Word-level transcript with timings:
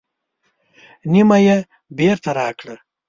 نیمه 1.11 1.37
یې 1.45 1.57
بېرته 1.97 2.29
راکړه. 2.39 2.75